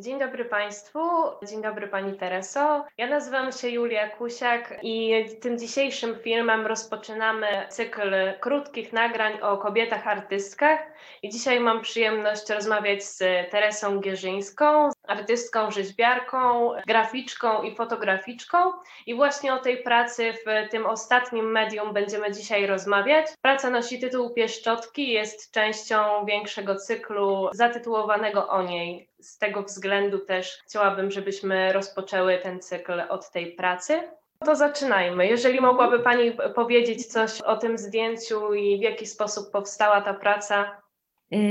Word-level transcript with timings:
Dzień 0.00 0.18
dobry 0.18 0.44
Państwu, 0.44 1.00
dzień 1.48 1.62
dobry 1.62 1.88
Pani 1.88 2.18
Tereso. 2.18 2.84
Ja 2.98 3.06
nazywam 3.06 3.52
się 3.52 3.68
Julia 3.68 4.08
Kusiak 4.08 4.78
i 4.82 5.24
tym 5.40 5.58
dzisiejszym 5.58 6.16
filmem 6.22 6.66
rozpoczynamy 6.66 7.46
cykl 7.68 8.14
krótkich 8.40 8.92
nagrań 8.92 9.40
o 9.40 9.58
kobietach 9.58 10.06
artystkach. 10.06 10.80
I 11.22 11.28
dzisiaj 11.28 11.60
mam 11.60 11.80
przyjemność 11.80 12.50
rozmawiać 12.50 13.04
z 13.04 13.18
Teresą 13.50 14.00
Gierzyńską, 14.00 14.90
artystką, 15.08 15.70
rzeźbiarką, 15.70 16.70
graficzką 16.86 17.62
i 17.62 17.76
fotograficzką. 17.76 18.58
I 19.06 19.14
właśnie 19.14 19.54
o 19.54 19.58
tej 19.58 19.82
pracy 19.82 20.32
w 20.32 20.70
tym 20.70 20.86
ostatnim 20.86 21.50
medium 21.50 21.92
będziemy 21.92 22.32
dzisiaj 22.32 22.66
rozmawiać. 22.66 23.26
Praca 23.42 23.70
nosi 23.70 24.00
tytuł 24.00 24.34
Pieszczotki, 24.34 25.12
jest 25.12 25.52
częścią 25.52 26.24
większego 26.24 26.76
cyklu 26.76 27.48
zatytułowanego 27.52 28.48
o 28.48 28.62
niej. 28.62 29.08
Z 29.20 29.38
tego 29.38 29.62
względu 29.62 30.18
też 30.18 30.58
chciałabym, 30.66 31.10
żebyśmy 31.10 31.72
rozpoczęły 31.72 32.38
ten 32.38 32.60
cykl 32.60 33.02
od 33.08 33.30
tej 33.30 33.52
pracy. 33.52 34.00
To 34.44 34.56
zaczynajmy. 34.56 35.26
Jeżeli 35.26 35.60
mogłaby 35.60 36.00
Pani 36.00 36.32
powiedzieć 36.54 37.06
coś 37.06 37.40
o 37.40 37.56
tym 37.56 37.78
zdjęciu 37.78 38.54
i 38.54 38.78
w 38.78 38.82
jaki 38.82 39.06
sposób 39.06 39.50
powstała 39.50 40.00
ta 40.00 40.14
praca, 40.14 40.82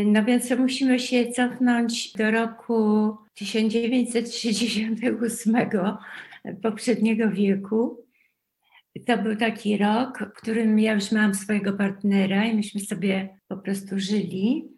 no 0.05 0.23
więc 0.23 0.52
musimy 0.52 0.99
się 0.99 1.31
cofnąć 1.31 2.13
do 2.13 2.31
roku 2.31 3.18
1968 3.34 5.55
poprzedniego 6.62 7.31
wieku. 7.31 8.05
To 9.08 9.18
był 9.18 9.35
taki 9.35 9.77
rok, 9.77 10.20
w 10.20 10.34
którym 10.38 10.80
ja 10.80 10.94
już 10.94 11.12
miałam 11.12 11.35
swojego 11.35 11.73
partnera 11.73 12.46
i 12.46 12.55
myśmy 12.55 12.82
sobie 12.82 13.40
po 13.48 13.57
prostu 13.57 13.99
żyli 13.99 14.77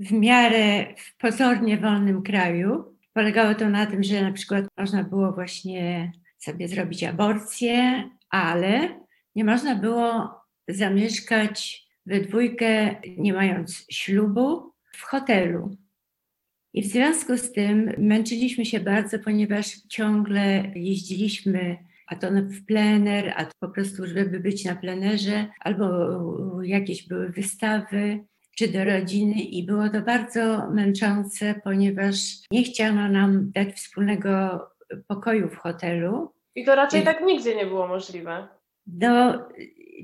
w 0.00 0.12
miarę 0.12 0.94
w 0.96 1.16
pozornie 1.16 1.78
wolnym 1.78 2.22
kraju. 2.22 2.96
Polegało 3.12 3.54
to 3.54 3.68
na 3.68 3.86
tym, 3.86 4.02
że 4.02 4.22
na 4.22 4.32
przykład 4.32 4.64
można 4.78 5.04
było 5.04 5.32
właśnie 5.32 6.12
sobie 6.38 6.68
zrobić 6.68 7.04
aborcję, 7.04 8.04
ale 8.30 9.00
nie 9.34 9.44
można 9.44 9.74
było 9.74 10.34
zamieszkać 10.68 11.86
we 12.06 12.20
dwójkę, 12.20 12.96
nie 13.16 13.32
mając 13.32 13.86
ślubu, 13.90 14.72
w 14.92 15.02
hotelu. 15.02 15.76
I 16.72 16.82
w 16.82 16.86
związku 16.86 17.36
z 17.36 17.52
tym 17.52 17.92
męczyliśmy 17.98 18.64
się 18.64 18.80
bardzo, 18.80 19.18
ponieważ 19.18 19.66
ciągle 19.88 20.72
jeździliśmy, 20.74 21.76
a 22.06 22.16
to 22.16 22.28
w 22.30 22.66
plener, 22.66 23.32
a 23.36 23.44
to 23.44 23.52
po 23.60 23.68
prostu, 23.68 24.06
żeby 24.06 24.40
być 24.40 24.64
na 24.64 24.76
plenerze, 24.76 25.46
albo 25.60 25.86
jakieś 26.62 27.08
były 27.08 27.28
wystawy, 27.28 28.24
czy 28.56 28.68
do 28.68 28.84
rodziny. 28.84 29.42
I 29.42 29.66
było 29.66 29.88
to 29.88 30.00
bardzo 30.00 30.70
męczące, 30.70 31.54
ponieważ 31.64 32.16
nie 32.50 32.62
chciano 32.62 33.08
nam 33.08 33.50
dać 33.52 33.68
wspólnego 33.68 34.60
pokoju 35.06 35.48
w 35.48 35.56
hotelu. 35.56 36.32
I 36.54 36.64
to 36.64 36.74
raczej 36.74 37.02
I... 37.02 37.04
tak 37.04 37.24
nigdzie 37.24 37.56
nie 37.56 37.66
było 37.66 37.86
możliwe. 37.86 38.48
No, 38.86 39.48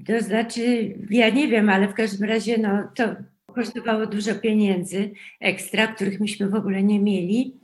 to 0.04 0.20
znaczy, 0.20 0.94
ja 1.10 1.30
nie 1.30 1.48
wiem, 1.48 1.70
ale 1.70 1.88
w 1.88 1.94
każdym 1.94 2.28
razie 2.28 2.58
no, 2.58 2.88
to 2.94 3.04
kosztowało 3.54 4.06
dużo 4.06 4.34
pieniędzy 4.34 5.10
ekstra, 5.40 5.86
których 5.86 6.20
myśmy 6.20 6.48
w 6.48 6.54
ogóle 6.54 6.82
nie 6.82 7.00
mieli. 7.00 7.54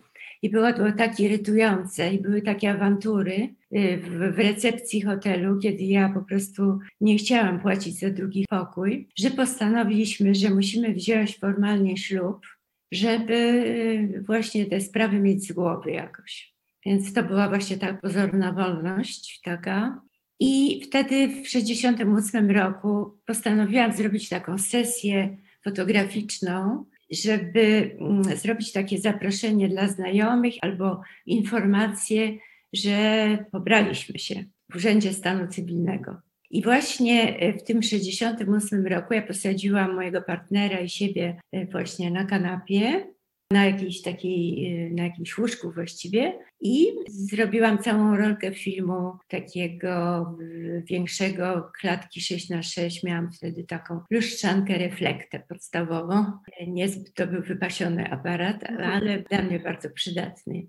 I 0.42 0.50
było 0.50 0.72
to 0.72 0.92
tak 0.92 1.20
irytujące 1.20 2.14
i 2.14 2.20
były 2.20 2.42
takie 2.42 2.70
awantury 2.70 3.54
y, 3.76 3.98
w, 3.98 4.34
w, 4.34 4.38
recepcji 4.38 5.00
hotelu, 5.00 5.58
kiedy 5.58 5.84
ja 5.84 6.08
po 6.08 6.20
prostu 6.20 6.78
nie 7.00 7.16
chciałam 7.16 7.60
płacić 7.60 7.98
za 7.98 8.10
drugi 8.10 8.46
pokój, 8.50 9.08
że 9.18 9.30
postanowiliśmy, 9.30 10.34
że 10.34 10.50
musimy 10.50 10.92
wziąć 10.92 11.38
formalnie 11.38 11.96
ślub, 11.96 12.46
żeby 12.92 13.34
y, 13.34 14.22
właśnie 14.26 14.66
te 14.66 14.80
sprawy 14.80 15.20
mieć 15.20 15.48
z 15.48 15.52
głowy 15.52 15.90
jakoś. 15.90 16.54
Więc 16.86 17.12
to 17.12 17.22
była 17.22 17.48
właśnie 17.48 17.76
ta 17.78 17.94
pozorna 17.94 18.52
wolność 18.52 19.40
taka. 19.44 20.02
I 20.44 20.80
wtedy 20.84 21.28
w 21.28 21.42
1968 21.42 22.50
roku 22.50 23.18
postanowiłam 23.26 23.92
zrobić 23.92 24.28
taką 24.28 24.58
sesję 24.58 25.36
fotograficzną, 25.64 26.84
żeby 27.10 27.96
mm, 28.00 28.22
zrobić 28.36 28.72
takie 28.72 28.98
zaproszenie 28.98 29.68
dla 29.68 29.88
znajomych 29.88 30.54
albo 30.60 31.00
informację, 31.26 32.38
że 32.72 33.38
pobraliśmy 33.52 34.18
się 34.18 34.44
w 34.72 34.76
Urzędzie 34.76 35.12
Stanu 35.12 35.48
Cywilnego. 35.48 36.16
I 36.50 36.62
właśnie 36.62 37.36
e, 37.36 37.52
w 37.52 37.62
tym 37.64 37.80
1968 37.80 38.86
roku 38.86 39.14
ja 39.14 39.22
posadziłam 39.22 39.94
mojego 39.94 40.22
partnera 40.22 40.80
i 40.80 40.88
siebie 40.88 41.40
e, 41.52 41.66
właśnie 41.66 42.10
na 42.10 42.24
kanapie 42.24 43.06
na 43.52 43.66
jakiejś 43.66 44.02
takiej, 44.02 44.66
y, 44.86 44.90
na 44.94 45.04
jakimś 45.04 45.38
łóżku 45.38 45.72
właściwie 45.72 46.38
i 46.60 46.86
zrobiłam 47.08 47.78
całą 47.78 48.16
rolkę 48.16 48.54
filmu 48.54 49.12
takiego 49.28 50.26
większego, 50.84 51.70
klatki 51.80 52.20
6 52.20 52.50
na 52.50 52.62
6 52.62 53.02
Miałam 53.02 53.32
wtedy 53.32 53.64
taką 53.64 54.00
lustrzankę 54.10 54.78
reflektę 54.78 55.42
podstawową. 55.48 56.24
Niezbyt 56.66 57.14
to 57.14 57.26
był 57.26 57.42
wypasiony 57.42 58.10
aparat, 58.10 58.64
ale 58.64 59.22
dla 59.22 59.42
mnie 59.42 59.60
bardzo 59.60 59.90
przydatny 59.90 60.66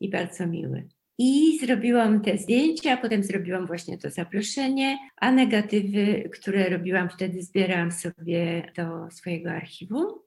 i 0.00 0.10
bardzo 0.10 0.46
miły. 0.46 0.88
I 1.18 1.58
zrobiłam 1.58 2.20
te 2.22 2.38
zdjęcia, 2.38 2.92
a 2.92 2.96
potem 2.96 3.22
zrobiłam 3.22 3.66
właśnie 3.66 3.98
to 3.98 4.10
zaproszenie, 4.10 4.98
a 5.16 5.32
negatywy, 5.32 6.30
które 6.32 6.68
robiłam 6.68 7.08
wtedy, 7.08 7.42
zbierałam 7.42 7.92
sobie 7.92 8.72
do 8.76 9.10
swojego 9.10 9.50
archiwum. 9.50 10.25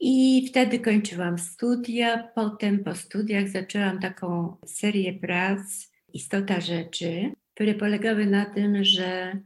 I 0.00 0.46
wtedy 0.48 0.78
kończyłam 0.78 1.38
studia. 1.38 2.28
Potem 2.34 2.84
po 2.84 2.94
studiach 2.94 3.48
zaczęłam 3.48 3.98
taką 4.00 4.56
serię 4.66 5.12
prac 5.12 5.90
Istota 6.14 6.60
Rzeczy, 6.60 7.32
które 7.54 7.74
polegały 7.74 8.26
na 8.26 8.44
tym, 8.44 8.84
że 8.84 9.40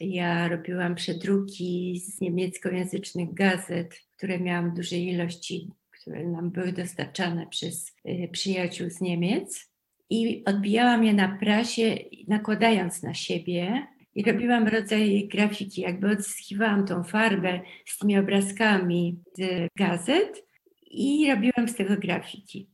ja 0.00 0.48
robiłam 0.48 0.94
przedruki 0.94 2.00
z 2.00 2.20
niemieckojęzycznych 2.20 3.34
gazet, 3.34 4.00
które 4.16 4.40
miałam 4.40 4.70
w 4.70 4.74
dużej 4.74 5.08
ilości, 5.08 5.70
które 5.90 6.26
nam 6.26 6.50
były 6.50 6.72
dostarczane 6.72 7.46
przez 7.46 7.96
y, 8.08 8.28
przyjaciół 8.32 8.90
z 8.90 9.00
Niemiec. 9.00 9.70
I 10.10 10.44
odbijałam 10.46 11.04
je 11.04 11.14
na 11.14 11.38
prasie, 11.38 11.96
nakładając 12.28 13.02
na 13.02 13.14
siebie 13.14 13.86
i 14.18 14.22
robiłam 14.22 14.68
rodzaj 14.68 15.28
grafiki, 15.28 15.80
jakby 15.80 16.10
odzyskiwałam 16.10 16.86
tą 16.86 17.02
farbę 17.02 17.60
z 17.86 17.98
tymi 17.98 18.18
obrazkami 18.18 19.18
z 19.38 19.68
gazet 19.76 20.44
i 20.90 21.30
robiłam 21.30 21.68
z 21.68 21.74
tego 21.74 21.96
grafiki. 21.96 22.70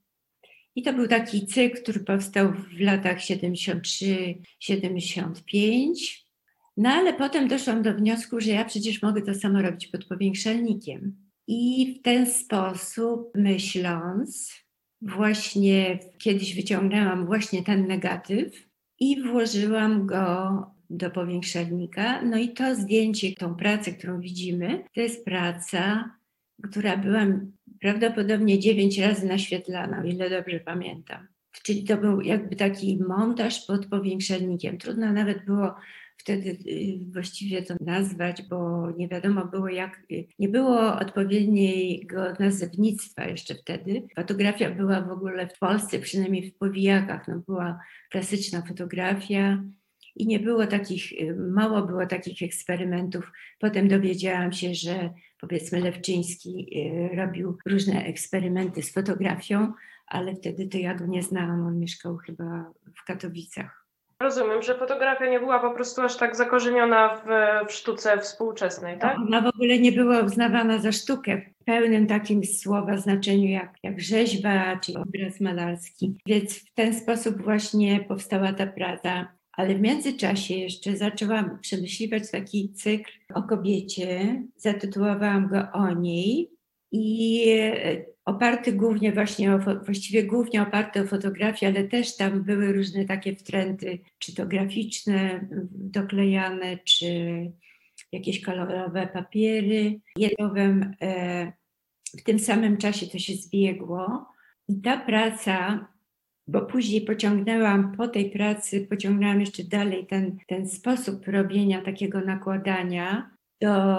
I 0.77 0.83
to 0.83 0.93
był 0.93 1.09
taki 1.09 1.47
cykl, 1.47 1.83
który 1.83 2.01
powstał 2.01 2.53
w 2.53 2.81
latach 2.81 3.19
73-75. 3.19 4.35
No 6.77 6.91
ale 6.91 7.15
potem 7.15 7.49
doszłam 7.49 7.83
do 7.83 7.95
wniosku, 7.95 8.41
że 8.41 8.51
ja 8.51 8.65
przecież 8.65 9.03
mogę 9.03 9.23
to 9.23 9.35
samo 9.35 9.63
robić 9.63 9.87
pod 9.87 10.05
powiększalnikiem. 10.05 11.17
I 11.47 11.95
w 11.99 12.03
ten 12.03 12.27
sposób, 12.27 13.31
myśląc, 13.35 14.55
właśnie 15.03 15.99
kiedyś 16.19 16.55
wyciągnęłam 16.55 17.27
właśnie 17.27 17.63
ten 17.63 17.87
negatyw 17.87 18.69
i 19.01 19.23
włożyłam 19.23 20.07
go 20.07 20.74
do 20.91 21.11
powiększalnika. 21.11 22.23
No 22.23 22.37
i 22.37 22.49
to 22.49 22.75
zdjęcie, 22.75 23.33
tą 23.33 23.55
pracę, 23.55 23.93
którą 23.93 24.21
widzimy, 24.21 24.85
to 24.95 25.01
jest 25.01 25.25
praca, 25.25 26.11
która 26.63 26.97
była 26.97 27.27
prawdopodobnie 27.81 28.59
dziewięć 28.59 28.99
razy 28.99 29.27
naświetlana, 29.27 30.01
o 30.01 30.05
ile 30.05 30.31
dobrze 30.31 30.61
pamiętam. 30.61 31.27
Czyli 31.63 31.85
to 31.85 31.97
był 31.97 32.21
jakby 32.21 32.57
taki 32.57 32.99
montaż 33.09 33.67
pod 33.67 33.87
powiększalnikiem. 33.87 34.79
Trudno 34.79 35.13
nawet 35.13 35.45
było 35.45 35.75
wtedy 36.17 36.51
y, 36.51 37.13
właściwie 37.13 37.63
to 37.63 37.75
nazwać, 37.81 38.43
bo 38.43 38.91
nie 38.91 39.09
wiadomo 39.09 39.45
było 39.45 39.69
jak, 39.69 40.03
nie 40.39 40.49
było 40.49 40.99
odpowiedniego 40.99 42.33
nazewnictwa 42.39 43.25
jeszcze 43.25 43.55
wtedy. 43.55 44.03
Fotografia 44.17 44.71
była 44.71 45.01
w 45.01 45.11
ogóle 45.11 45.49
w 45.49 45.59
Polsce, 45.59 45.99
przynajmniej 45.99 46.51
w 46.51 46.59
powijakach, 46.59 47.29
no 47.29 47.43
była 47.47 47.81
klasyczna 48.11 48.63
fotografia, 48.63 49.65
i 50.17 50.27
nie 50.27 50.41
było 50.41 50.67
takich, 50.67 51.13
y, 51.13 51.37
mało 51.37 51.83
było 51.83 52.07
takich 52.07 52.43
eksperymentów. 52.43 53.33
Potem 53.59 53.89
dowiedziałam 53.89 54.53
się, 54.53 54.75
że 54.75 55.11
powiedzmy 55.41 55.81
Lewczyński 55.81 56.69
y, 57.13 57.17
robił 57.17 57.59
różne 57.67 58.05
eksperymenty 58.05 58.83
z 58.83 58.93
fotografią, 58.93 59.73
ale 60.07 60.35
wtedy 60.35 60.69
to 60.69 60.79
ja 60.79 60.95
go 60.95 61.07
nie 61.07 61.23
znałam, 61.23 61.67
on 61.67 61.79
mieszkał 61.79 62.17
chyba 62.17 62.73
w 63.01 63.05
Katowicach. 63.05 63.85
Rozumiem, 64.21 64.63
że 64.63 64.79
fotografia 64.79 65.27
nie 65.27 65.41
była 65.41 65.61
po 65.61 65.71
prostu 65.71 66.03
aż 66.03 66.17
tak 66.17 66.37
zakorzeniona 66.37 67.17
w, 67.17 67.69
w 67.69 67.73
sztuce 67.73 68.19
współczesnej, 68.19 68.99
tak? 68.99 69.17
Ona 69.17 69.41
w 69.41 69.47
ogóle 69.47 69.79
nie 69.79 69.93
była 69.93 70.21
uznawana 70.21 70.79
za 70.79 70.93
sztukę 70.93 71.41
w 71.41 71.65
pełnym 71.65 72.07
takim 72.07 72.45
słowa 72.45 72.97
znaczeniu 72.97 73.49
jak, 73.49 73.75
jak 73.83 74.01
rzeźba 74.01 74.77
czy 74.77 74.93
obraz 74.93 75.41
malarski. 75.41 76.17
Więc 76.27 76.59
w 76.59 76.75
ten 76.75 76.95
sposób 76.95 77.43
właśnie 77.43 78.05
powstała 78.09 78.53
ta 78.53 78.67
praca 78.67 79.29
ale 79.57 79.75
w 79.75 79.81
międzyczasie 79.81 80.55
jeszcze 80.55 80.97
zaczęłam 80.97 81.59
przemyśliwać 81.61 82.31
taki 82.31 82.73
cykl 82.73 83.11
o 83.35 83.43
kobiecie. 83.43 84.43
Zatytułowałam 84.57 85.49
go 85.49 85.73
o 85.73 85.93
niej. 85.93 86.51
I 86.93 87.47
oparty 88.25 88.73
głównie 88.73 89.13
właśnie 89.13 89.55
o, 89.55 89.59
właściwie 89.59 90.25
głównie 90.25 90.63
oparty 90.63 91.01
o 91.01 91.07
fotografię, 91.07 91.67
ale 91.67 91.85
też 91.85 92.17
tam 92.17 92.43
były 92.43 92.73
różne 92.73 93.05
takie 93.05 93.37
wtręty, 93.37 93.99
czy 94.19 94.35
to 94.35 94.47
graficzne, 94.47 95.49
doklejane, 95.71 96.79
czy 96.79 97.07
jakieś 98.13 98.41
kolorowe 98.41 99.07
papiery. 99.07 100.01
Jedowem 100.17 100.95
e, 101.01 101.53
w 102.19 102.23
tym 102.23 102.39
samym 102.39 102.77
czasie 102.77 103.07
to 103.07 103.19
się 103.19 103.35
zbiegło. 103.35 104.29
I 104.69 104.81
ta 104.81 104.97
praca, 104.97 105.89
bo 106.47 106.63
później 106.63 107.01
pociągnęłam 107.01 107.97
po 107.97 108.09
tej 108.09 108.31
pracy, 108.31 108.87
pociągnęłam 108.91 109.41
jeszcze 109.41 109.65
dalej 109.65 110.07
ten, 110.07 110.37
ten 110.47 110.69
sposób 110.69 111.27
robienia 111.27 111.83
takiego 111.83 112.21
nakładania 112.21 113.31
do, 113.61 113.97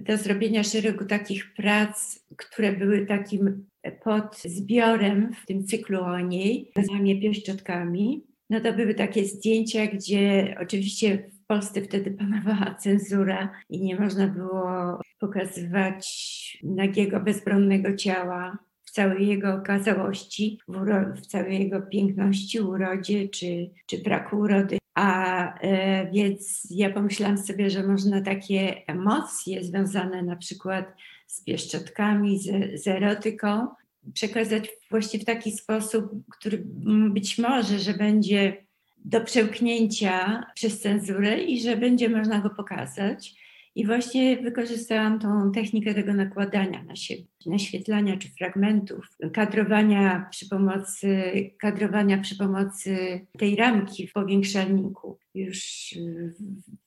do 0.00 0.16
zrobienia 0.16 0.64
szeregu 0.64 1.04
takich 1.04 1.54
prac, 1.54 2.24
które 2.36 2.72
były 2.72 3.06
takim 3.06 3.66
pod 4.04 4.36
zbiorem 4.36 5.32
w 5.42 5.46
tym 5.46 5.66
cyklu 5.66 6.00
o 6.00 6.20
niej, 6.20 6.72
nazwami 6.76 7.20
pieszczotkami. 7.20 8.24
No 8.50 8.60
to 8.60 8.72
były 8.72 8.94
takie 8.94 9.24
zdjęcia, 9.24 9.86
gdzie 9.86 10.54
oczywiście 10.60 11.18
w 11.18 11.46
Polsce 11.46 11.82
wtedy 11.82 12.10
panowała 12.10 12.74
cenzura 12.82 13.50
i 13.70 13.80
nie 13.80 14.00
można 14.00 14.26
było 14.26 15.00
pokazywać 15.18 16.58
nagiego, 16.62 17.20
bezbronnego 17.20 17.96
ciała 17.96 18.58
w 18.88 18.90
całej 18.90 19.28
jego 19.28 19.54
okazałości, 19.54 20.60
w, 20.68 21.20
w 21.20 21.26
całej 21.26 21.58
jego 21.58 21.82
piękności, 21.82 22.60
urodzie 22.60 23.28
czy, 23.28 23.70
czy 23.86 23.98
braku 24.02 24.38
urody. 24.38 24.78
A 24.94 25.54
e, 25.60 26.10
więc 26.10 26.66
ja 26.70 26.90
pomyślałam 26.90 27.38
sobie, 27.38 27.70
że 27.70 27.82
można 27.86 28.20
takie 28.20 28.86
emocje 28.86 29.64
związane 29.64 30.22
na 30.22 30.36
przykład 30.36 30.94
z 31.26 31.44
pieszczotkami, 31.44 32.38
z, 32.38 32.80
z 32.82 32.88
erotyką 32.88 33.68
przekazać 34.14 34.70
właśnie 34.90 35.20
w 35.20 35.24
taki 35.24 35.52
sposób, 35.52 36.12
który 36.30 36.62
być 37.10 37.38
może, 37.38 37.78
że 37.78 37.94
będzie 37.94 38.56
do 39.04 39.20
przełknięcia 39.20 40.44
przez 40.54 40.80
cenzurę 40.80 41.42
i 41.42 41.60
że 41.60 41.76
będzie 41.76 42.08
można 42.08 42.40
go 42.40 42.50
pokazać. 42.50 43.34
I 43.78 43.86
właśnie 43.86 44.36
wykorzystałam 44.36 45.18
tą 45.18 45.52
technikę 45.52 45.94
tego 45.94 46.14
nakładania 46.14 46.82
na 46.82 46.96
siebie, 46.96 47.24
naświetlania 47.46 48.16
czy 48.16 48.28
fragmentów, 48.28 49.06
kadrowania 49.32 50.26
przy 50.30 50.48
pomocy, 50.48 51.50
kadrowania 51.58 52.18
przy 52.18 52.36
pomocy 52.36 53.20
tej 53.38 53.56
ramki 53.56 54.06
w 54.06 54.12
powiększalniku, 54.12 55.18
już 55.34 55.58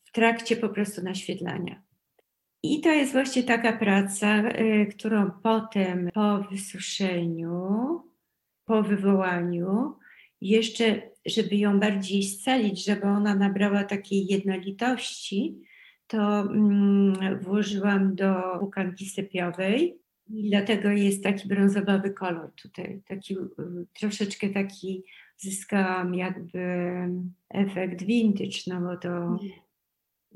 w 0.03 0.11
trakcie 0.11 0.57
po 0.57 0.69
prostu 0.69 1.03
naświetlania. 1.03 1.81
I 2.63 2.81
to 2.81 2.89
jest 2.89 3.11
właśnie 3.11 3.43
taka 3.43 3.73
praca, 3.73 4.49
y, 4.49 4.85
którą 4.85 5.31
potem 5.43 6.09
po 6.13 6.43
wysuszeniu, 6.51 7.55
po 8.65 8.83
wywołaniu, 8.83 9.95
jeszcze, 10.41 11.01
żeby 11.25 11.55
ją 11.55 11.79
bardziej 11.79 12.23
scalić, 12.23 12.85
żeby 12.85 13.03
ona 13.03 13.35
nabrała 13.35 13.83
takiej 13.83 14.25
jednolitości, 14.25 15.70
to 16.11 16.39
mm, 16.39 17.39
włożyłam 17.39 18.15
do 18.15 18.59
łukanki 18.61 19.05
sypiowej 19.09 19.99
i 20.29 20.49
dlatego 20.49 20.89
jest 20.89 21.23
taki 21.23 21.47
brązowy 21.47 22.11
kolor 22.11 22.51
tutaj, 22.55 23.01
taki 23.07 23.37
y, 23.37 23.87
troszeczkę 23.99 24.49
taki 24.49 25.03
zyskałam 25.37 26.15
jakby 26.15 26.95
efekt 27.49 28.03
vintage, 28.03 28.59
no 28.67 28.81
bo 28.81 28.97
to 28.97 29.39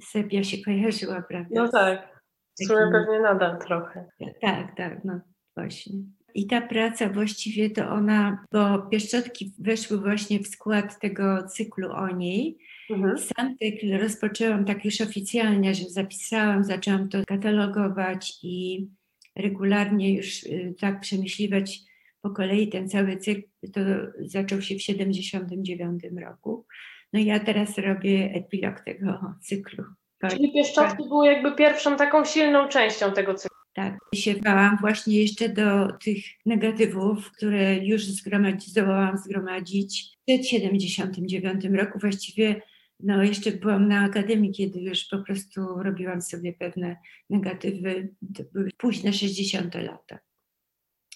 sepia 0.02 0.44
się 0.44 0.58
kojarzyła, 0.58 1.22
prawda? 1.22 1.50
No 1.56 1.70
tak, 1.70 2.24
w 2.60 2.66
sumie 2.66 2.92
pewnie 2.92 3.20
nadal 3.20 3.60
trochę. 3.60 4.06
Tak, 4.42 4.76
tak, 4.76 5.06
no 5.06 5.20
właśnie. 5.56 5.96
I 6.34 6.48
ta 6.48 6.62
praca 6.62 7.10
właściwie 7.10 7.70
to 7.70 7.90
ona, 7.90 8.46
bo 8.52 8.80
pieszczotki 8.80 9.54
weszły 9.60 9.98
właśnie 9.98 10.40
w 10.40 10.48
skład 10.48 11.00
tego 11.00 11.48
cyklu 11.48 11.92
o 11.92 12.10
niej. 12.10 12.58
Mhm. 12.90 13.18
Sam 13.18 13.58
cykl 13.58 13.98
rozpoczęłam 13.98 14.66
tak 14.66 14.86
już 14.86 15.02
oficjalnie, 15.02 15.76
że 15.76 15.86
zapisałam, 15.90 16.64
zaczęłam 16.64 17.10
to 17.10 17.26
katalogować 17.28 18.34
i 18.44 18.88
regularnie 19.36 20.16
już 20.16 20.44
y, 20.44 20.76
tak 20.80 21.00
przemyśliwać 21.00 21.80
po 22.22 22.30
kolei 22.30 22.70
ten 22.70 22.90
cały 22.90 23.18
cykl. 23.18 23.42
To 23.74 23.82
zaczął 24.20 24.62
się 24.62 24.76
w 24.76 24.82
79 24.82 26.04
roku. 26.22 26.66
No 27.14 27.20
i 27.20 27.26
ja 27.26 27.40
teraz 27.40 27.78
robię 27.78 28.32
epilog 28.34 28.80
tego 28.80 29.36
cyklu. 29.42 29.84
Czyli 30.30 30.54
pieszczotki 30.54 31.04
były 31.10 31.28
jakby 31.28 31.56
pierwszą 31.56 31.98
taką 31.98 32.26
silną 32.26 32.68
częścią 32.68 33.12
tego 33.12 33.34
cyklu. 33.34 33.56
Tak, 33.74 33.98
sięgałam 34.16 34.78
właśnie 34.82 35.22
jeszcze 35.22 35.50
do 35.50 35.88
tych 36.04 36.18
negatywów, 36.46 37.32
które 37.32 37.78
już 37.78 38.06
zgromadzi, 38.06 38.70
zdołałam 38.70 39.18
zgromadzić 39.18 40.18
przed 40.28 40.48
79 40.48 41.66
roku. 41.66 42.00
Właściwie 42.00 42.62
no 43.00 43.24
jeszcze 43.24 43.52
byłam 43.52 43.88
na 43.88 44.02
akademii, 44.02 44.52
kiedy 44.52 44.80
już 44.80 45.06
po 45.06 45.18
prostu 45.18 45.62
robiłam 45.84 46.22
sobie 46.22 46.54
pewne 46.54 46.98
negatywy. 47.30 48.14
To 48.36 48.44
były 48.54 48.70
późne 48.78 49.14
60 49.14 49.76
lata. 49.76 50.20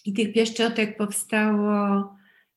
I 0.05 0.13
tych 0.13 0.33
pieszczotek 0.33 0.97
powstało 0.97 1.69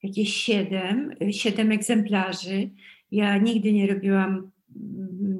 jakieś 0.02 0.34
siedem, 0.34 1.14
siedem 1.30 1.72
egzemplarzy. 1.72 2.70
Ja 3.10 3.38
nigdy 3.38 3.72
nie 3.72 3.86
robiłam 3.86 4.50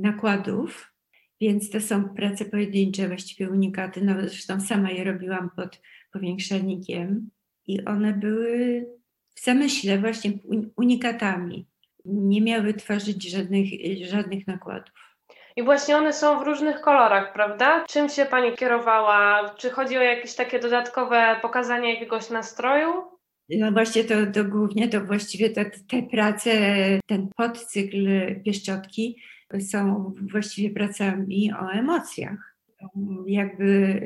nakładów, 0.01 0.93
więc 1.41 1.71
to 1.71 1.81
są 1.81 2.09
prace 2.09 2.45
pojedyncze, 2.45 3.09
właściwie 3.09 3.51
unikaty. 3.51 4.05
No 4.05 4.15
zresztą 4.21 4.61
sama 4.61 4.91
je 4.91 5.05
robiłam 5.05 5.51
pod 5.57 5.81
powiększalnikiem 6.13 7.31
i 7.67 7.85
one 7.85 8.13
były 8.13 8.87
w 9.35 9.45
zamyśle 9.45 9.99
właśnie 9.99 10.33
unikatami. 10.77 11.67
Nie 12.05 12.43
miały 12.43 12.75
tworzyć 12.75 13.31
żadnych, 13.31 13.67
żadnych 14.03 14.47
nakładów. 14.47 14.95
I 15.57 15.63
właśnie 15.63 15.97
one 15.97 16.13
są 16.13 16.41
w 16.41 16.47
różnych 16.47 16.81
kolorach, 16.81 17.33
prawda? 17.33 17.85
Czym 17.89 18.09
się 18.09 18.25
Pani 18.25 18.53
kierowała? 18.53 19.49
Czy 19.59 19.71
chodzi 19.71 19.99
o 19.99 20.03
jakieś 20.03 20.35
takie 20.35 20.59
dodatkowe 20.59 21.37
pokazanie 21.43 21.95
jakiegoś 21.95 22.31
nastroju? 22.31 22.93
No 23.49 23.73
właśnie 23.73 24.05
to, 24.05 24.15
to 24.35 24.45
głównie 24.45 24.89
to 24.89 25.01
właściwie 25.01 25.51
te, 25.51 25.65
te 25.65 26.03
prace, 26.03 26.51
ten 27.07 27.29
podcykl 27.37 28.07
pieszczotki 28.45 29.23
są 29.61 30.13
właściwie 30.33 30.71
pracami 30.71 31.53
o 31.53 31.71
emocjach. 31.73 32.57
Jakby 33.27 34.01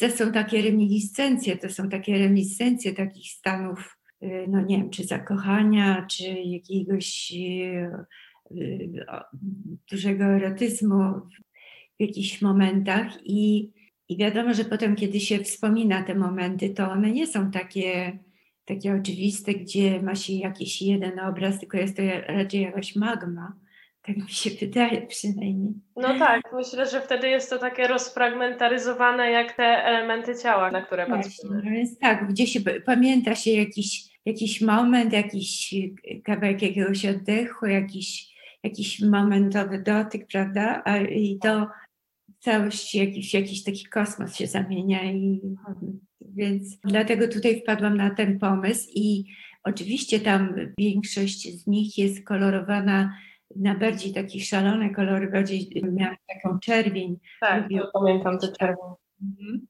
to 0.00 0.10
są 0.10 0.32
takie 0.32 0.62
reminiscencje, 0.62 1.56
to 1.56 1.68
są 1.68 1.88
takie 1.88 2.18
reminiscencje 2.18 2.92
takich 2.94 3.32
stanów, 3.32 3.97
no 4.48 4.60
nie 4.60 4.78
wiem, 4.78 4.90
czy 4.90 5.04
zakochania, 5.04 6.06
czy 6.10 6.24
jakiegoś 6.28 7.32
y, 7.32 7.90
y, 8.52 9.06
dużego 9.90 10.24
erotyzmu 10.24 11.14
w 11.98 12.00
jakichś 12.00 12.42
momentach 12.42 13.18
i, 13.24 13.70
i 14.08 14.16
wiadomo, 14.16 14.54
że 14.54 14.64
potem, 14.64 14.96
kiedy 14.96 15.20
się 15.20 15.38
wspomina 15.38 16.02
te 16.02 16.14
momenty, 16.14 16.70
to 16.70 16.90
one 16.90 17.10
nie 17.10 17.26
są 17.26 17.50
takie, 17.50 18.18
takie 18.64 18.94
oczywiste, 18.94 19.54
gdzie 19.54 20.02
ma 20.02 20.14
się 20.14 20.32
jakiś 20.32 20.82
jeden 20.82 21.20
obraz, 21.20 21.60
tylko 21.60 21.76
jest 21.76 21.96
to 21.96 22.02
raczej 22.28 22.60
jakaś 22.60 22.96
magma 22.96 23.56
tak 24.08 24.16
mi 24.16 24.30
się 24.30 24.50
wydaje 24.50 25.06
przynajmniej. 25.06 25.72
No 25.96 26.18
tak, 26.18 26.42
myślę, 26.52 26.86
że 26.86 27.00
wtedy 27.00 27.28
jest 27.28 27.50
to 27.50 27.58
takie 27.58 27.88
rozfragmentaryzowane 27.88 29.30
jak 29.30 29.56
te 29.56 29.62
elementy 29.62 30.34
ciała, 30.42 30.70
na 30.70 30.82
które 30.82 31.06
patrzymy. 31.06 31.62
No 31.64 31.70
więc 31.70 31.98
tak, 31.98 32.28
gdzie 32.28 32.46
się 32.46 32.60
pamięta 32.86 33.34
się 33.34 33.50
jakiś, 33.50 34.04
jakiś 34.24 34.60
moment, 34.60 35.12
jakiś 35.12 35.74
kawałek 36.24 36.62
jakiegoś 36.62 37.06
oddechu, 37.06 37.66
jakiś, 37.66 38.34
jakiś 38.62 39.00
momentowy 39.00 39.82
dotyk, 39.82 40.26
prawda? 40.26 40.82
A, 40.84 40.98
I 40.98 41.38
to 41.42 41.68
całość, 42.40 42.94
jakiś, 42.94 43.34
jakiś 43.34 43.64
taki 43.64 43.86
kosmos 43.86 44.36
się 44.36 44.46
zamienia. 44.46 45.04
I, 45.04 45.40
więc 46.20 46.80
dlatego 46.84 47.28
tutaj 47.28 47.60
wpadłam 47.60 47.96
na 47.96 48.10
ten 48.10 48.38
pomysł 48.38 48.88
i 48.94 49.24
oczywiście 49.64 50.20
tam 50.20 50.54
większość 50.78 51.62
z 51.62 51.66
nich 51.66 51.98
jest 51.98 52.24
kolorowana 52.24 53.14
na 53.56 53.74
bardziej 53.74 54.12
takie 54.12 54.40
szalone 54.40 54.90
kolory, 54.90 55.30
bardziej 55.30 55.82
miałam 55.92 56.16
taką 56.28 56.58
czerwień. 56.58 57.18
Tak, 57.40 57.62
Lubię, 57.62 57.82
pamiętam 57.92 58.38
tę 58.38 58.48
czerwień. 58.58 58.94
Mhm. 59.22 59.66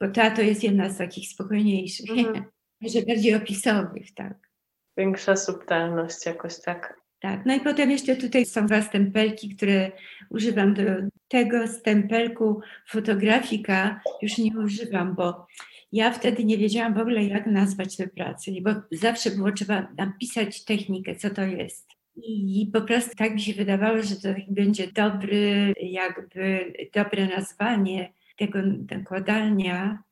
Bo 0.00 0.08
ta 0.08 0.30
to 0.30 0.42
jest 0.42 0.64
jedna 0.64 0.90
z 0.90 0.98
takich 0.98 1.28
spokojniejszych, 1.28 2.10
mhm. 2.10 2.44
może 2.80 3.02
bardziej 3.02 3.34
opisowych, 3.34 4.14
tak. 4.14 4.50
Większa 4.96 5.36
subtelność 5.36 6.26
jakoś 6.26 6.60
tak. 6.60 7.00
Tak, 7.20 7.46
no 7.46 7.54
i 7.54 7.60
potem 7.60 7.90
jeszcze 7.90 8.16
tutaj 8.16 8.46
są 8.46 8.66
dwa 8.66 8.82
stempelki, 8.82 9.56
które 9.56 9.92
używam 10.30 10.74
do 10.74 10.82
tego 11.28 11.68
stempelku 11.68 12.60
fotografika 12.88 14.00
już 14.22 14.38
nie 14.38 14.58
używam, 14.58 15.14
bo 15.14 15.46
ja 15.92 16.12
wtedy 16.12 16.44
nie 16.44 16.58
wiedziałam 16.58 16.94
w 16.94 16.98
ogóle, 16.98 17.24
jak 17.24 17.46
nazwać 17.46 17.96
tę 17.96 18.08
pracę, 18.08 18.50
bo 18.62 18.70
zawsze 18.92 19.30
było 19.30 19.52
trzeba 19.52 19.88
napisać 19.98 20.64
technikę, 20.64 21.16
co 21.16 21.30
to 21.30 21.42
jest. 21.42 21.99
I 22.24 22.70
po 22.72 22.80
prostu 22.80 23.16
tak 23.16 23.34
mi 23.34 23.40
się 23.40 23.52
wydawało, 23.52 24.02
że 24.02 24.16
to 24.16 24.28
będzie 24.48 24.92
dobry, 24.92 25.74
jakby 25.82 26.72
dobre 26.94 27.26
nazwanie 27.26 28.12
tego 28.36 28.58
nakładania. 28.90 30.02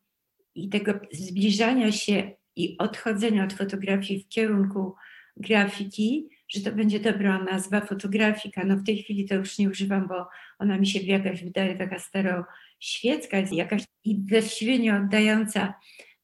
i 0.54 0.68
tego 0.68 1.00
zbliżania 1.12 1.92
się 1.92 2.30
i 2.56 2.78
odchodzenia 2.78 3.44
od 3.44 3.52
fotografii 3.52 4.22
w 4.22 4.28
kierunku 4.28 4.94
grafiki, 5.36 6.28
że 6.48 6.60
to 6.60 6.72
będzie 6.72 7.00
dobra 7.00 7.42
nazwa 7.44 7.80
fotografika. 7.80 8.64
No 8.64 8.76
w 8.76 8.84
tej 8.84 9.02
chwili 9.02 9.28
to 9.28 9.34
już 9.34 9.58
nie 9.58 9.70
używam, 9.70 10.08
bo 10.08 10.26
ona 10.58 10.78
mi 10.78 10.86
się 10.86 10.98
jakaś 10.98 11.44
wydaje 11.44 11.76
taka 11.76 11.98
staroświecka, 11.98 13.38
jakaś 13.52 13.84
i 14.04 14.20
właściwie 14.30 14.78
nie 14.78 14.96
oddająca 14.96 15.74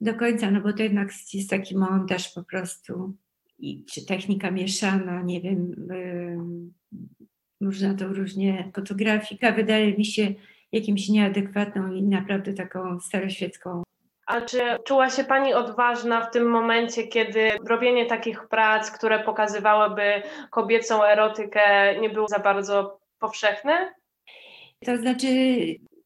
do 0.00 0.14
końca, 0.14 0.50
no 0.50 0.60
bo 0.60 0.72
to 0.72 0.82
jednak 0.82 1.12
jest 1.34 1.50
taki 1.50 1.76
montaż 1.76 2.34
po 2.34 2.44
prostu 2.44 3.16
i 3.58 3.84
czy 3.84 4.06
technika 4.06 4.50
mieszana, 4.50 5.22
nie 5.22 5.40
wiem, 5.40 5.86
yy, 5.90 6.98
można 7.60 7.94
to 7.94 8.08
różnie, 8.08 8.70
fotografika 8.74 9.52
wydaje 9.52 9.96
mi 9.96 10.04
się 10.04 10.34
jakimś 10.72 11.08
nieadekwatną 11.08 11.92
i 11.92 12.02
naprawdę 12.02 12.54
taką 12.54 13.00
staroświecką 13.00 13.82
a 14.26 14.40
czy 14.40 14.60
czuła 14.84 15.10
się 15.10 15.24
Pani 15.24 15.54
odważna 15.54 16.20
w 16.20 16.30
tym 16.30 16.50
momencie, 16.50 17.06
kiedy 17.06 17.50
robienie 17.68 18.06
takich 18.06 18.48
prac, 18.48 18.90
które 18.90 19.24
pokazywałyby 19.24 20.22
kobiecą 20.50 21.04
erotykę, 21.04 21.94
nie 22.00 22.10
było 22.10 22.28
za 22.28 22.38
bardzo 22.38 23.00
powszechne? 23.18 23.94
To 24.84 24.96
znaczy, 24.96 25.26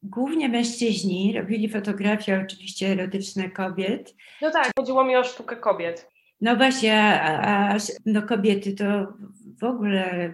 głównie 0.03 0.49
mężczyźni 0.49 1.33
robili 1.37 1.69
fotografie 1.69 2.43
oczywiście 2.45 2.87
erotyczne 2.87 3.49
kobiet. 3.49 4.15
No 4.41 4.51
tak, 4.51 4.71
chodziło 4.79 5.03
mi 5.03 5.15
o 5.15 5.23
sztukę 5.23 5.55
kobiet. 5.55 6.09
No 6.41 6.55
właśnie, 6.55 6.97
a, 6.97 7.73
a 7.73 7.77
no 8.05 8.21
kobiety 8.21 8.73
to 8.73 9.13
w 9.59 9.63
ogóle 9.63 10.33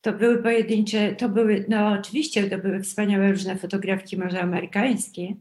to 0.00 0.12
były 0.12 0.42
pojedyncze, 0.42 1.14
to 1.14 1.28
były, 1.28 1.64
no 1.68 1.88
oczywiście 1.88 2.50
to 2.50 2.58
były 2.58 2.80
wspaniałe 2.80 3.30
różne 3.30 3.56
fotografki 3.56 4.16
może 4.16 4.40
amerykańskie, 4.40 5.34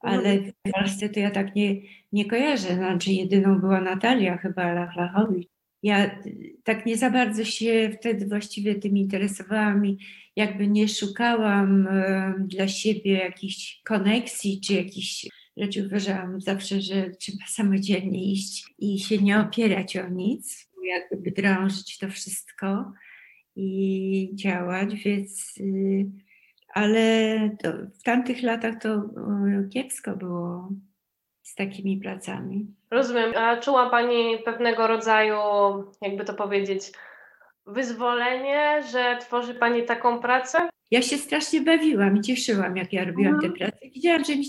ale 0.00 0.38
w 0.38 0.52
Polsce 0.72 1.08
to 1.08 1.20
ja 1.20 1.30
tak 1.30 1.54
nie, 1.54 1.76
nie 2.12 2.24
kojarzę. 2.24 2.74
Znaczy 2.74 3.12
jedyną 3.12 3.58
była 3.60 3.80
Natalia 3.80 4.36
chyba 4.36 4.72
Lachlachowicz. 4.72 5.48
Ja 5.82 6.20
tak 6.64 6.86
nie 6.86 6.96
za 6.96 7.10
bardzo 7.10 7.44
się 7.44 7.90
wtedy 8.00 8.26
właściwie 8.26 8.74
tym 8.74 8.96
interesowałam 8.96 9.86
i 9.86 9.98
jakby 10.36 10.68
nie 10.68 10.88
szukałam 10.88 11.88
dla 12.38 12.68
siebie 12.68 13.12
jakichś 13.12 13.80
koneksji 13.84 14.60
czy 14.60 14.74
jakichś 14.74 15.26
rzeczy. 15.56 15.86
Uważałam 15.86 16.40
zawsze, 16.40 16.80
że 16.80 17.10
trzeba 17.10 17.46
samodzielnie 17.48 18.32
iść 18.32 18.74
i 18.78 18.98
się 18.98 19.18
nie 19.18 19.40
opierać 19.40 19.96
o 19.96 20.08
nic, 20.08 20.70
jakby 20.84 21.30
drążyć 21.30 21.98
to 21.98 22.08
wszystko 22.08 22.92
i 23.56 24.30
działać, 24.34 24.94
więc 24.94 25.58
y, 25.60 26.06
ale 26.74 27.10
to, 27.62 27.72
w 28.00 28.02
tamtych 28.02 28.42
latach 28.42 28.74
to 28.82 29.02
kiepsko 29.72 30.16
było 30.16 30.68
z 31.42 31.54
takimi 31.54 31.96
pracami. 31.96 32.66
Rozumiem. 32.90 33.32
A 33.36 33.56
czuła 33.56 33.90
Pani 33.90 34.38
pewnego 34.44 34.86
rodzaju, 34.86 35.36
jakby 36.02 36.24
to 36.24 36.34
powiedzieć, 36.34 36.92
wyzwolenie, 37.66 38.82
że 38.92 39.16
tworzy 39.20 39.54
Pani 39.54 39.84
taką 39.84 40.18
pracę? 40.18 40.68
Ja 40.90 41.02
się 41.02 41.16
strasznie 41.16 41.60
bawiłam 41.60 42.16
i 42.16 42.20
cieszyłam, 42.20 42.76
jak 42.76 42.92
ja 42.92 43.04
robiłam 43.04 43.34
mhm. 43.34 43.52
te 43.52 43.58
prace. 43.58 43.78
Widziałam, 43.94 44.24
że 44.24 44.36
mi 44.36 44.44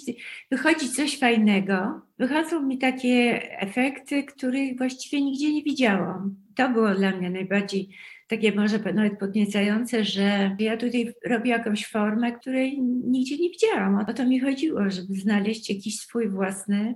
wychodzi 0.52 0.90
coś 0.90 1.20
fajnego. 1.20 2.02
Wychodzą 2.20 2.64
mi 2.64 2.78
takie 2.78 3.42
efekty, 3.60 4.24
których 4.24 4.78
właściwie 4.78 5.24
nigdzie 5.24 5.54
nie 5.54 5.64
widziałam. 5.64 6.36
To 6.56 6.70
było 6.70 6.96
dla 6.96 7.12
mnie 7.12 7.30
najbardziej 7.30 7.90
takie 8.28 8.52
może 8.52 8.80
nawet 8.80 9.20
podniecające, 9.20 10.04
że 10.04 10.56
ja 10.60 10.78
tutaj 10.78 11.14
robię 11.26 11.52
jakąś 11.52 11.88
formę, 11.88 12.32
której 12.32 12.82
nigdzie 12.82 13.38
nie 13.38 13.50
widziałam. 13.50 14.06
O 14.10 14.14
to 14.14 14.26
mi 14.26 14.40
chodziło, 14.40 14.90
żeby 14.90 15.16
znaleźć 15.16 15.70
jakiś 15.70 16.00
swój 16.00 16.30
własny 16.30 16.96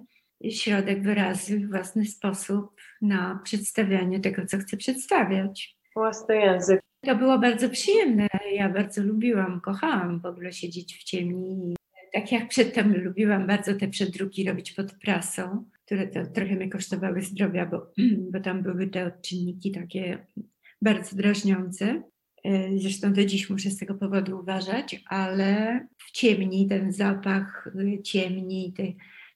środek 0.50 1.03
wyrazu, 1.03 1.53
własny 1.69 2.05
sposób 2.05 2.81
na 3.01 3.39
przedstawianie 3.43 4.19
tego, 4.19 4.45
co 4.45 4.57
chcę 4.57 4.77
przedstawiać. 4.77 5.77
Własny 5.95 6.36
język. 6.36 6.90
To 7.05 7.15
było 7.15 7.39
bardzo 7.39 7.70
przyjemne. 7.70 8.27
Ja 8.53 8.70
bardzo 8.70 9.03
lubiłam, 9.03 9.62
kochałam 9.62 10.20
w 10.20 10.25
ogóle 10.25 10.53
siedzieć 10.53 10.98
w 10.98 11.03
ciemni. 11.03 11.75
Tak 12.13 12.31
jak 12.31 12.48
przedtem 12.48 13.03
lubiłam 13.03 13.48
bardzo 13.48 13.75
te 13.75 13.88
przedruki 13.88 14.43
robić 14.50 14.72
pod 14.72 14.93
prasą, 14.93 15.65
które 15.86 16.08
to 16.08 16.25
trochę 16.25 16.55
mnie 16.55 16.70
kosztowały 16.70 17.22
zdrowia, 17.22 17.65
bo, 17.65 17.91
bo 18.31 18.39
tam 18.39 18.63
były 18.63 18.88
te 18.88 19.05
odczynniki 19.05 19.72
takie 19.72 20.27
bardzo 20.81 21.15
drażniące. 21.15 22.03
E, 22.43 22.77
zresztą 22.77 23.13
do 23.13 23.25
dziś 23.25 23.50
muszę 23.50 23.70
z 23.70 23.77
tego 23.77 23.96
powodu 23.96 24.39
uważać, 24.39 25.03
ale 25.05 25.79
w 25.98 26.12
ciemni 26.12 26.67
ten 26.67 26.91
zapach 26.91 27.70
y, 27.79 28.01
ciemni, 28.01 28.74
te 28.77 28.84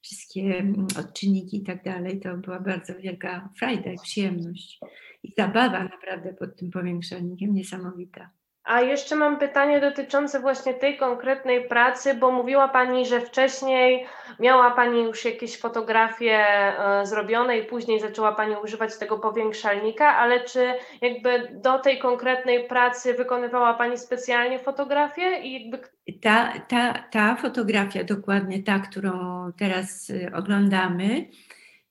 wszystkie 0.06 0.58
mm, 0.58 0.88
odczynniki 1.00 1.58
i 1.58 1.64
tak 1.64 1.84
dalej, 1.84 2.20
to 2.20 2.38
była 2.38 2.60
bardzo 2.60 2.96
wielka 2.96 3.50
frajda 3.58 3.92
i 3.92 3.98
przyjemność. 3.98 4.80
I 5.24 5.32
zabawa 5.38 5.84
naprawdę 5.84 6.34
pod 6.34 6.56
tym 6.56 6.72
powiększalnikiem 6.72 7.54
niesamowita. 7.54 8.30
A 8.66 8.82
jeszcze 8.82 9.16
mam 9.16 9.40
pytanie 9.40 9.80
dotyczące 9.82 10.40
właśnie 10.40 10.74
tej 10.74 10.98
konkretnej 10.98 11.68
pracy, 11.68 12.14
bo 12.14 12.32
mówiła 12.32 12.68
Pani, 12.68 13.06
że 13.06 13.22
wcześniej 13.22 14.06
miała 14.40 14.72
Pani 14.72 15.04
już 15.04 15.26
jakieś 15.26 15.60
fotografie 15.60 16.38
e, 16.38 17.06
zrobione 17.06 17.58
i 17.58 17.64
później 17.64 18.00
zaczęła 18.00 18.32
Pani 18.32 18.56
używać 18.64 18.98
tego 18.98 19.18
powiększalnika, 19.18 20.18
ale 20.18 20.44
czy 20.44 20.74
jakby 21.02 21.50
do 21.54 21.80
tej 21.80 22.00
konkretnej 22.00 22.68
pracy 22.68 23.14
wykonywała 23.14 23.74
Pani 23.74 23.98
specjalnie 23.98 24.60
fotografię 24.60 25.40
i 25.40 25.64
jakby... 25.64 25.80
Ta, 26.22 26.54
ta, 26.68 26.94
ta 27.12 27.36
fotografia, 27.36 28.04
dokładnie 28.04 28.64
ta, 28.64 28.80
którą 28.80 29.12
teraz 29.58 30.10
y, 30.10 30.32
oglądamy, 30.36 31.26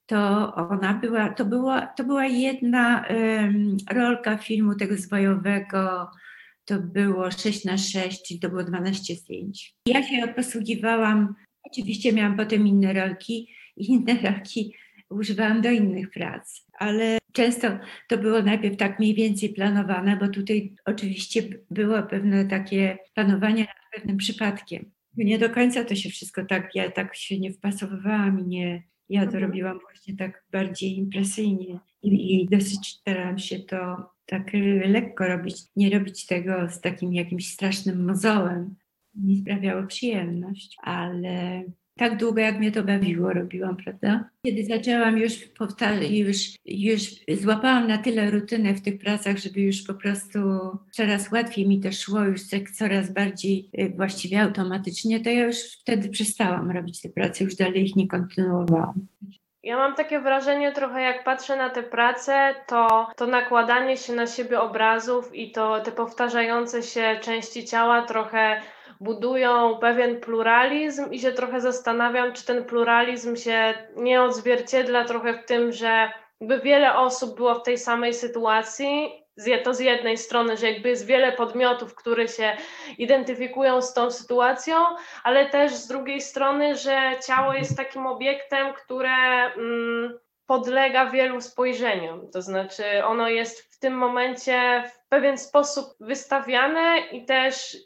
to 0.05 0.53
ona 0.55 0.93
była, 0.93 1.29
to 1.29 1.45
była, 1.45 1.81
to 1.81 2.03
była 2.03 2.25
jedna 2.25 3.05
um, 3.09 3.77
rolka 3.91 4.37
filmu 4.37 4.75
tego 4.75 4.95
zwojowego, 4.95 6.11
to 6.65 6.79
było 6.79 7.31
6 7.31 7.65
na 7.65 7.77
6, 7.77 8.27
czyli 8.27 8.39
to 8.39 8.49
było 8.49 8.63
12 8.63 9.15
zdjęć. 9.15 9.75
Ja 9.87 10.03
się 10.03 10.27
posługiwałam, 10.35 11.35
oczywiście 11.63 12.13
miałam 12.13 12.37
potem 12.37 12.67
inne 12.67 12.93
rolki 12.93 13.47
i 13.77 13.85
inne 13.91 14.13
rolki 14.21 14.75
używałam 15.09 15.61
do 15.61 15.69
innych 15.69 16.11
prac, 16.11 16.65
ale 16.79 17.17
często 17.33 17.67
to 18.07 18.17
było 18.17 18.41
najpierw 18.41 18.77
tak 18.77 18.99
mniej 18.99 19.13
więcej 19.13 19.49
planowane, 19.49 20.17
bo 20.17 20.27
tutaj 20.27 20.75
oczywiście 20.85 21.41
było 21.71 22.03
pewne 22.03 22.45
takie 22.45 22.97
planowanie 23.13 23.61
nad 23.61 23.91
pewnym 23.93 24.17
przypadkiem. 24.17 24.91
Nie 25.17 25.39
do 25.39 25.49
końca 25.49 25.83
to 25.83 25.95
się 25.95 26.09
wszystko 26.09 26.45
tak, 26.45 26.75
ja 26.75 26.91
tak 26.91 27.15
się 27.15 27.39
nie 27.39 27.53
wpasowywałam 27.53 28.39
i 28.39 28.47
nie, 28.47 28.83
ja 29.09 29.21
to 29.21 29.25
mhm. 29.25 29.43
robiłam 29.43 29.79
właśnie 29.79 30.15
tak 30.15 30.43
bardziej 30.51 30.97
impresyjnie 30.97 31.79
i, 32.01 32.35
i 32.41 32.47
dosyć 32.51 32.87
starałam 32.87 33.39
się 33.39 33.59
to 33.59 34.09
tak 34.25 34.51
lekko 34.85 35.27
robić, 35.27 35.55
nie 35.75 35.89
robić 35.89 36.25
tego 36.25 36.69
z 36.69 36.81
takim 36.81 37.13
jakimś 37.13 37.53
strasznym 37.53 38.05
mozołem. 38.05 38.75
Mi 39.15 39.37
sprawiało 39.37 39.83
przyjemność, 39.83 40.77
ale 40.83 41.63
tak 41.97 42.17
długo, 42.17 42.41
jak 42.41 42.59
mnie 42.59 42.71
to 42.71 42.83
bawiło, 42.83 43.33
robiłam, 43.33 43.77
prawda? 43.77 44.29
Kiedy 44.45 44.65
zaczęłam 44.65 45.17
już 45.17 45.35
powtarzać, 45.37 46.11
już, 46.11 46.37
już 46.65 47.01
złapałam 47.41 47.87
na 47.87 47.97
tyle 47.97 48.31
rutynę 48.31 48.73
w 48.73 48.81
tych 48.81 48.99
pracach, 48.99 49.37
żeby 49.37 49.61
już 49.61 49.83
po 49.83 49.93
prostu 49.93 50.39
coraz 50.91 51.31
łatwiej 51.31 51.67
mi 51.67 51.79
to 51.79 51.91
szło, 51.91 52.23
już 52.23 52.41
coraz 52.77 53.13
bardziej 53.13 53.69
y, 53.79 53.93
właściwie 53.95 54.41
automatycznie, 54.41 55.19
to 55.19 55.29
ja 55.29 55.45
już 55.45 55.57
wtedy 55.81 56.09
przestałam 56.09 56.71
robić 56.71 57.01
te 57.01 57.09
prace, 57.09 57.43
już 57.43 57.55
dalej 57.55 57.85
ich 57.85 57.95
nie 57.95 58.07
kontynuowałam. 58.07 59.07
Ja 59.65 59.77
mam 59.77 59.95
takie 59.95 60.19
wrażenie 60.19 60.71
trochę 60.71 61.01
jak 61.01 61.23
patrzę 61.23 61.55
na 61.55 61.69
te 61.69 61.83
prace, 61.83 62.55
to 62.67 63.07
to 63.15 63.27
nakładanie 63.27 63.97
się 63.97 64.13
na 64.13 64.27
siebie 64.27 64.61
obrazów 64.61 65.35
i 65.35 65.51
to 65.51 65.79
te 65.79 65.91
powtarzające 65.91 66.83
się 66.83 67.19
części 67.21 67.65
ciała 67.65 68.01
trochę 68.01 68.61
budują 68.99 69.77
pewien 69.77 70.19
pluralizm 70.19 71.11
i 71.11 71.19
się 71.19 71.31
trochę 71.31 71.61
zastanawiam, 71.61 72.33
czy 72.33 72.45
ten 72.45 72.65
pluralizm 72.65 73.35
się 73.35 73.73
nie 73.95 74.23
odzwierciedla 74.23 75.05
trochę 75.05 75.33
w 75.33 75.45
tym, 75.45 75.71
że 75.71 76.11
by 76.41 76.59
wiele 76.59 76.95
osób 76.97 77.35
było 77.35 77.55
w 77.55 77.63
tej 77.63 77.77
samej 77.77 78.13
sytuacji 78.13 79.24
to 79.63 79.73
z 79.73 79.79
jednej 79.79 80.17
strony, 80.17 80.57
że 80.57 80.71
jakby 80.71 80.89
jest 80.89 81.05
wiele 81.05 81.31
podmiotów, 81.31 81.95
które 81.95 82.27
się 82.27 82.57
identyfikują 82.97 83.81
z 83.81 83.93
tą 83.93 84.11
sytuacją, 84.11 84.75
ale 85.23 85.49
też 85.49 85.75
z 85.75 85.87
drugiej 85.87 86.21
strony, 86.21 86.75
że 86.75 87.11
ciało 87.27 87.53
jest 87.53 87.77
takim 87.77 88.07
obiektem, 88.07 88.73
które 88.73 89.15
mm, 89.53 90.19
podlega 90.45 91.11
wielu 91.11 91.41
spojrzeniom. 91.41 92.31
To 92.31 92.41
znaczy, 92.41 93.05
ono 93.05 93.29
jest 93.29 93.75
w 93.75 93.79
tym 93.79 93.93
momencie 93.93 94.83
pewien 95.15 95.37
sposób 95.37 95.85
wystawiane 95.99 96.97
i 97.11 97.25
też 97.25 97.77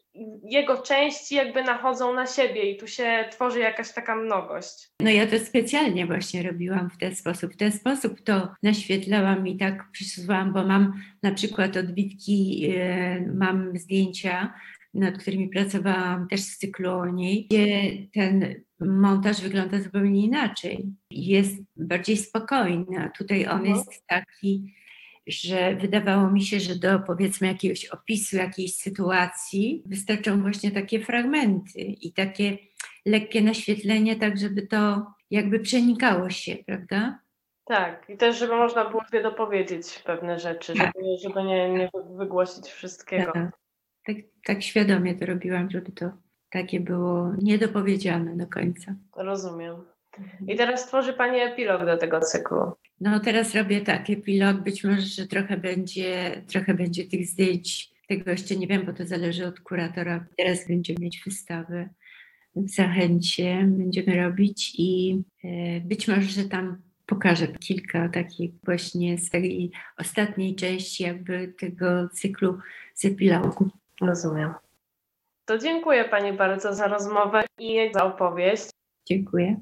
jego 0.44 0.82
części 0.82 1.36
jakby 1.36 1.64
nachodzą 1.64 2.14
na 2.14 2.28
siebie 2.28 2.72
i 2.72 2.78
tu 2.78 2.88
się 2.88 3.26
tworzy 3.32 3.60
jakaś 3.60 3.94
taka 3.94 4.16
mnogość. 4.16 4.88
No 5.02 5.10
ja 5.10 5.28
to 5.28 5.40
specjalnie 5.40 6.06
właśnie 6.06 6.44
robiłam 6.44 6.90
w 6.90 6.98
ten 6.98 7.16
sposób. 7.16 7.54
W 7.54 7.58
ten 7.58 7.72
sposób 7.72 8.22
to 8.22 8.50
naświetlałam 8.64 9.48
i 9.48 9.58
tak 9.58 9.92
przysuwałam, 9.92 10.54
bo 10.54 10.66
mam 10.66 10.94
na 11.24 11.32
przykład 11.32 11.78
odbitki, 11.78 12.60
yy, 12.60 13.34
mam 13.36 13.78
zdjęcia, 13.78 14.54
nad 14.94 15.18
którymi 15.18 15.50
pracowałam 15.50 16.28
też 16.28 16.42
z 16.42 16.58
cyklu 16.58 16.92
o 16.92 17.06
niej, 17.06 17.48
gdzie 17.50 17.68
ten 18.14 18.56
montaż 18.80 19.42
wygląda 19.42 19.82
zupełnie 19.82 20.26
inaczej. 20.26 20.86
Jest 21.12 21.56
bardziej 21.78 22.18
spokojny, 22.18 23.00
a 23.00 23.10
tutaj 23.10 23.46
on 23.48 23.58
Mhm. 23.60 23.76
jest 23.76 24.08
taki, 24.08 24.74
że 25.32 25.76
wydawało 25.76 26.32
mi 26.32 26.42
się, 26.42 26.60
że 26.60 26.76
do 26.76 27.00
powiedzmy 27.00 27.48
jakiegoś 27.48 27.86
opisu 27.86 28.38
jakiejś 28.38 28.76
sytuacji 28.76 29.84
wystarczą 29.86 30.42
właśnie 30.42 30.72
takie 30.72 31.00
fragmenty 31.00 31.80
i 31.80 32.14
takie 32.14 32.58
lekkie 33.06 33.42
naświetlenie, 33.42 34.16
tak 34.16 34.38
żeby 34.38 34.68
to 34.68 35.06
jakby 35.32 35.60
przenikało 35.60 36.30
się, 36.30 36.56
prawda? 36.66 37.20
Tak, 37.66 38.10
i 38.10 38.18
też, 38.18 38.40
żeby 38.40 38.56
można 38.56 38.90
było 38.90 39.04
sobie 39.06 39.24
dopowiedzieć 39.24 40.00
pewne 40.06 40.40
rzeczy, 40.40 40.74
Tak. 40.74 40.92
żeby, 40.96 41.18
żeby 41.24 41.44
nie, 41.44 41.70
nie 41.70 41.90
wygłosić 42.18 42.68
wszystkiego. 42.68 43.32
Tak, 43.32 43.52
tak, 44.06 44.16
tak 44.46 44.64
świadomie 44.64 45.16
to 45.16 45.26
robiłam, 45.26 45.70
żeby 45.72 45.92
to 45.92 46.12
takie 46.50 46.80
było 46.80 47.32
niedopowiedziane 47.42 48.38
do 48.38 48.48
końca. 48.48 48.96
Rozumiem. 49.16 49.76
I 50.48 50.56
teraz 50.56 50.88
tworzy 50.88 51.14
Pani 51.14 51.40
epilog 51.40 51.86
do 51.86 51.98
tego 51.98 52.20
cyklu. 52.20 52.72
No 53.02 53.20
teraz 53.20 53.56
robię 53.56 53.82
tak, 53.82 54.10
epilog, 54.10 54.58
być 54.58 54.84
może, 54.84 55.02
że 55.02 55.28
trochę 55.28 55.58
będzie, 55.58 56.42
trochę 56.48 56.74
będzie 56.74 57.08
tych 57.08 57.26
zdjęć, 57.26 57.92
tego 58.08 58.32
jeszcze 58.32 58.56
nie 58.56 58.68
wiem, 58.68 58.86
bo 58.86 58.94
to 58.94 59.06
zależy 59.06 59.48
od 59.48 59.60
kuratora. 59.60 60.26
Teraz 60.38 60.68
będziemy 60.68 61.00
mieć 61.00 61.22
wystawę 61.26 61.90
w 62.56 62.70
Zachęcie, 62.70 63.66
będziemy 63.68 64.24
robić 64.24 64.74
i 64.78 65.22
e, 65.44 65.80
być 65.82 66.08
może, 66.08 66.22
że 66.22 66.44
tam 66.44 66.82
pokażę 67.06 67.48
kilka 67.48 68.10
takich 68.10 68.52
właśnie 68.64 69.18
z 69.18 69.30
tej 69.30 69.72
ostatniej 69.98 70.56
części 70.56 71.04
jakby 71.04 71.54
tego 71.60 72.10
cyklu 72.10 72.58
z 72.94 73.06
epilogu. 73.06 73.70
Rozumiem. 74.02 74.54
To 75.46 75.58
dziękuję 75.58 76.06
Pani 76.06 76.34
bardzo 76.34 76.74
za 76.74 76.88
rozmowę 76.88 77.44
i 77.60 77.90
za 77.94 78.04
opowieść. 78.04 78.70
Dziękuję. 79.06 79.62